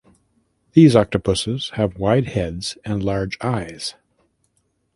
[0.73, 3.93] These octopuses have wide heads and large eyes.